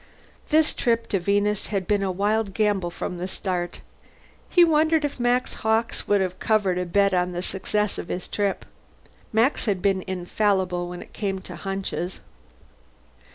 [0.49, 3.81] This trip to Venus had been a wild gamble from the start.
[4.49, 8.27] He wondered if Max Hawkes would have covered a bet on the success of his
[8.27, 8.65] trip.
[9.31, 12.19] Max had been infallible when it came to hunches.